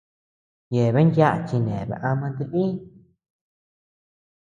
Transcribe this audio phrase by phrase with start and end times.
[0.73, 2.65] Yeabean yaʼa chineabea ama tilï.